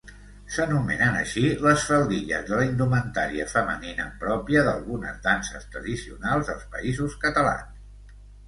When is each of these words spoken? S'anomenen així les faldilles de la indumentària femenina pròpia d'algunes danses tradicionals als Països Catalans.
S'anomenen 0.53 1.17
així 1.17 1.43
les 1.65 1.83
faldilles 1.89 2.47
de 2.47 2.55
la 2.61 2.63
indumentària 2.69 3.47
femenina 3.53 4.07
pròpia 4.25 4.65
d'algunes 4.69 5.23
danses 5.29 5.71
tradicionals 5.77 6.51
als 6.57 6.69
Països 6.79 7.21
Catalans. 7.29 8.19